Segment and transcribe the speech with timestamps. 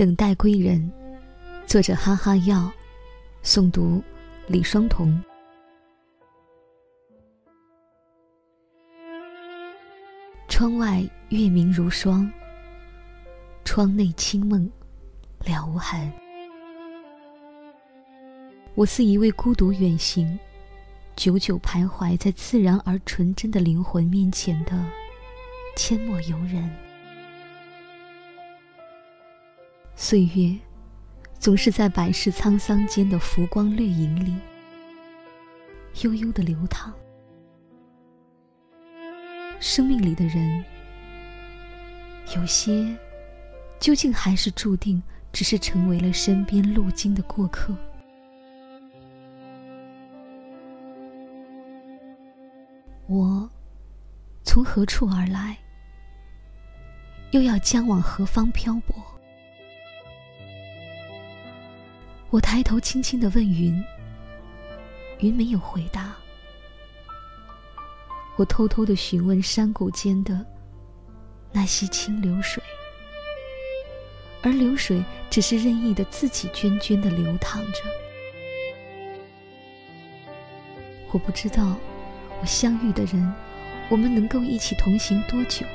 [0.00, 0.90] 等待归人，
[1.66, 2.72] 作者哈哈药，
[3.44, 4.02] 诵读
[4.46, 5.22] 李双桐。
[10.48, 12.32] 窗外月明如霜，
[13.62, 14.64] 窗内清梦
[15.44, 16.10] 了无痕。
[18.74, 20.38] 我似一位孤独远行，
[21.14, 24.82] 久久徘徊在自然而纯真的灵魂面前的
[25.76, 26.74] 阡陌游人。
[29.94, 30.56] 岁月
[31.38, 34.34] 总是在百世沧桑间的浮光掠影里，
[36.02, 36.92] 悠悠的流淌。
[39.60, 40.64] 生命里的人，
[42.34, 42.96] 有些
[43.78, 47.76] 究竟还是注定只是成为了身边路经的过客。
[53.06, 53.48] 我
[54.44, 55.58] 从何处而来？
[57.32, 59.09] 又要将往何方漂泊？
[62.30, 63.84] 我抬头轻轻的问云，
[65.18, 66.14] 云没有回答。
[68.36, 70.46] 我偷偷的询问山谷间的
[71.50, 72.62] 那些清流水，
[74.42, 77.82] 而流水只是任意的自己涓涓的流淌着。
[81.10, 81.76] 我不知道，
[82.40, 83.34] 我相遇的人，
[83.88, 85.66] 我们能够一起同行多久？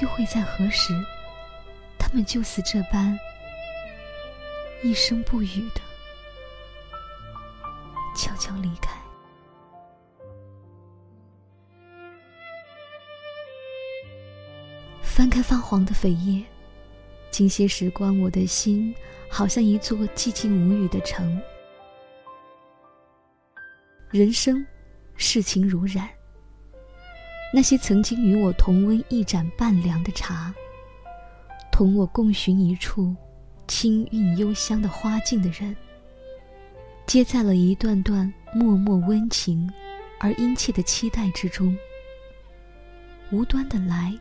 [0.00, 0.94] 又会在何时，
[1.98, 3.18] 他们就似这般
[4.82, 5.80] 一声不语的
[8.14, 8.90] 悄悄离开？
[15.02, 16.44] 翻开发黄的扉页，
[17.30, 18.94] 近些时光，我的心
[19.30, 21.40] 好像一座寂静无语的城。
[24.10, 24.64] 人生，
[25.16, 26.08] 世情如染。
[27.52, 30.54] 那些曾经与我同温一盏半凉的茶，
[31.72, 33.14] 同我共寻一处
[33.66, 35.74] 清韵幽香的花境的人，
[37.06, 39.70] 皆在了一段段默默温情
[40.20, 41.76] 而殷切的期待之中，
[43.30, 44.16] 无端的来。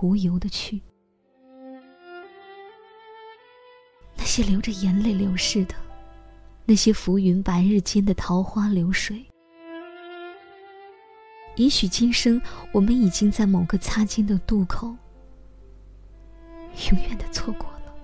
[0.00, 0.80] 无由的去，
[4.16, 5.74] 那些流着眼泪流逝的，
[6.64, 9.26] 那些浮云白日间的桃花流水，
[11.56, 14.94] 也许今生我们已经在某个擦肩的渡口，
[17.48, 17.94] 错过了。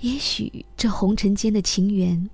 [0.00, 2.30] 也许这红尘间的情缘，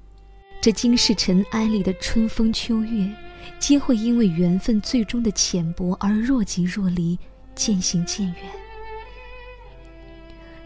[0.60, 3.12] 这今世尘埃里的春风秋月。
[3.58, 7.18] 皆会因为缘分最终的浅薄而若即若离，
[7.54, 8.36] 渐行渐远。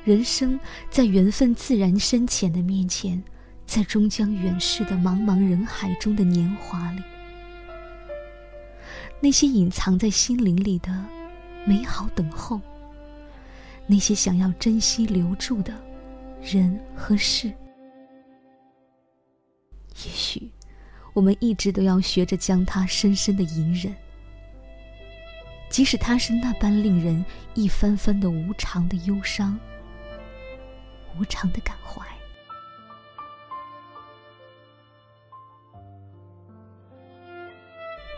[0.05, 3.21] 人生在缘分自然深浅的面前，
[3.67, 7.03] 在终将远逝的茫茫人海中的年华里，
[9.21, 11.05] 那些隐藏在心灵里的
[11.69, 12.59] 美好等候，
[13.87, 15.75] 那些想要珍惜留住的
[16.41, 17.55] 人和事，也
[20.11, 20.51] 许。
[21.13, 23.95] 我们一直都要学着将它深深的隐忍，
[25.69, 27.23] 即使它是那般令人
[27.55, 29.59] 一番番的无常的忧伤，
[31.19, 32.03] 无常的感怀。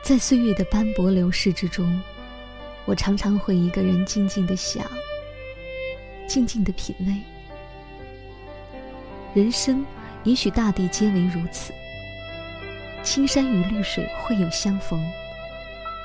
[0.04, 2.00] 在岁月的斑驳流逝之中，
[2.86, 4.84] 我常常会一个人静静的想，
[6.26, 7.14] 静静的品味。
[9.32, 9.84] 人生，
[10.24, 11.72] 也许大地皆为如此。
[13.02, 15.00] 青山与绿水会有相逢，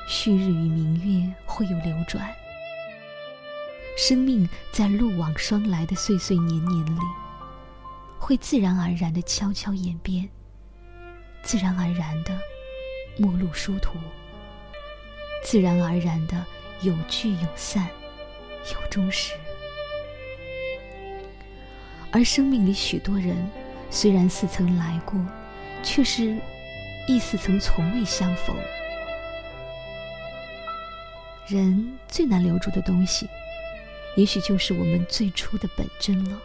[0.08, 2.32] 旭日与明月会有流转。
[3.98, 7.00] 生命在路往双来的岁岁年年里，
[8.18, 10.28] 会自然而然的悄悄演变，
[11.42, 12.38] 自然而然的
[13.18, 13.98] 陌路殊途，
[15.44, 16.44] 自然而然的
[16.82, 17.86] 有聚有散，
[18.72, 19.34] 有终时。
[22.10, 23.36] 而生命里许多人，
[23.90, 25.18] 虽然似曾来过，
[25.82, 26.36] 却是。
[27.08, 28.56] 亦似曾从未相逢。
[31.46, 33.28] 人最难留住的东西，
[34.16, 36.36] 也许就是我们最初的本真了。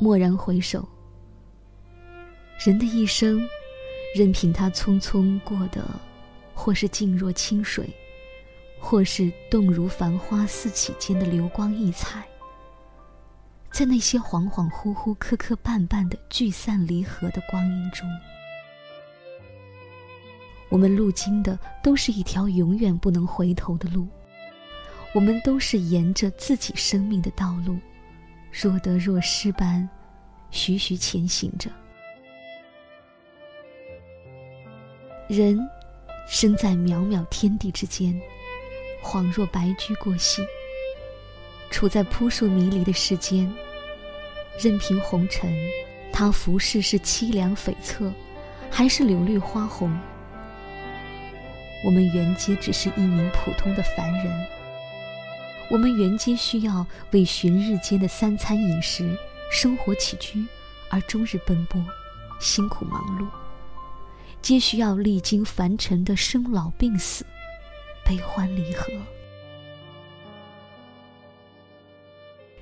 [0.00, 0.86] 蓦然回首，
[2.58, 3.48] 人的一生，
[4.14, 5.82] 任凭他匆匆过得，
[6.62, 7.90] 或是静若清水，
[8.78, 12.22] 或是动如繁花四起间的流光溢彩。
[13.72, 18.08] 在那些恍恍惚惚、磕磕绊绊的聚散离合的光阴中，
[20.68, 24.06] 我们路经的都是一条永远不能回头的路。
[25.12, 27.76] 我们都是沿着自己生命的道路，
[28.52, 29.88] 若得若失般，
[30.52, 31.68] 徐徐前行着。
[35.28, 35.58] 人
[36.28, 38.18] 生在渺渺天地之间，
[39.02, 40.42] 恍若白驹过隙；
[41.70, 43.52] 处在扑朔迷离的世间，
[44.58, 45.52] 任凭红尘，
[46.12, 48.12] 他浮世是凄凉悱恻，
[48.70, 49.96] 还是柳绿花红？
[51.84, 54.46] 我们原皆只是一名普通的凡人，
[55.68, 59.18] 我们原皆需要为寻日间的三餐饮食、
[59.50, 60.46] 生活起居
[60.88, 61.84] 而终日奔波、
[62.38, 63.26] 辛苦忙碌，
[64.42, 67.24] 皆需要历经凡尘的生老病死、
[68.04, 68.92] 悲欢离合。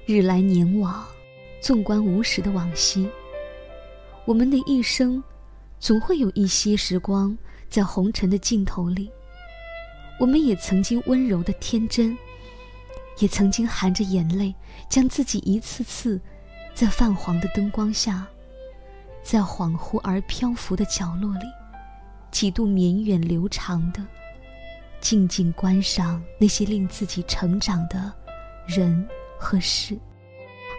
[0.05, 1.03] 日来年往，
[1.63, 3.09] 纵观无时的往昔，
[4.27, 5.25] 我们的一生，
[5.79, 7.37] 总会有一些时光。
[7.71, 9.09] 在红尘的尽头里，
[10.19, 12.19] 我们也曾经温柔的天真，
[13.21, 14.53] 也曾经含着眼泪，
[14.89, 16.21] 将自己一次次，
[16.75, 18.27] 在泛黄的灯光下，
[19.23, 21.47] 在恍惚而漂浮的角落里，
[22.31, 24.07] 几度绵远流长的，
[25.01, 28.13] 静静观赏那些令自己成长的
[28.67, 29.07] 人
[29.39, 29.99] 和事，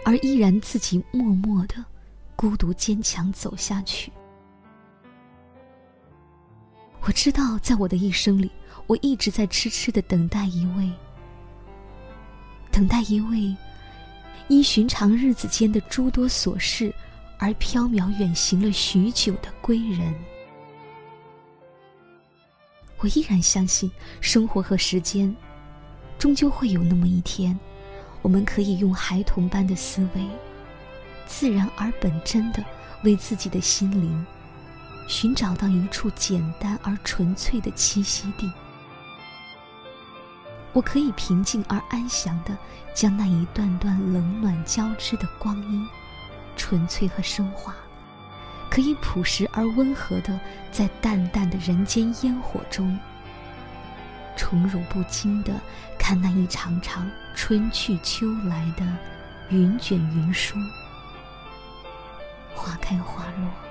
[0.06, 1.76] 而依然自己默默的，
[2.36, 4.12] 孤独坚强走下去。
[7.02, 8.52] 我知道，在我的一生里，
[8.88, 10.90] 我一直在痴痴的等待一位，
[12.72, 13.56] 等待一位，
[14.48, 16.94] 因寻常日子间的诸多琐事
[17.40, 20.14] 而飘渺远行了许久的归人。
[23.02, 25.36] 我依然相信，生活和时间，
[26.20, 27.60] 终究会有那么一天，
[28.22, 30.24] 我们可以用孩童般的思维，
[31.26, 32.64] 自然而本真的
[33.04, 34.26] 为自己的心灵。
[35.08, 38.50] 寻找到一处简单而纯粹的栖息地，
[40.72, 42.56] 我可以平静而安详的
[42.94, 45.86] 将那一段段冷暖交织的光阴，
[46.56, 47.76] 纯粹和升华，
[48.72, 50.40] 可以朴实而温和的
[50.72, 52.98] 在淡淡的人间烟火中，
[54.38, 55.54] 宠辱不惊的
[56.00, 58.88] 看那一场场春去秋来的
[59.50, 60.58] 云卷云舒，
[62.56, 63.71] 花开花落。